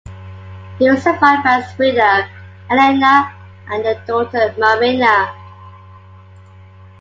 He 0.79 0.89
was 0.89 1.03
survived 1.03 1.43
by 1.43 1.61
his 1.61 1.77
widow 1.77 2.23
Elena 2.71 3.31
and 3.69 3.85
their 3.85 4.03
daughter 4.03 4.51
Marina. 4.57 5.31